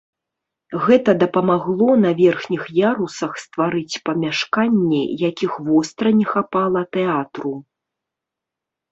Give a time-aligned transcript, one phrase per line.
[0.85, 7.53] Гэта дапамагло на верхніх ярусах стварыць памяшканні, якіх востра не хапала тэатру.